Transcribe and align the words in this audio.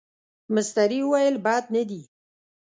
مستري 0.53 0.99
وویل 1.05 1.35
بد 1.45 1.63
نه 1.75 1.83
دي. 1.89 2.01